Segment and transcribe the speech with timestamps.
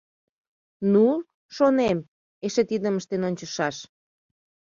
[0.91, 1.03] Ну,
[1.55, 1.97] шонем,
[2.45, 3.77] эше тидым ыштен ончышаш.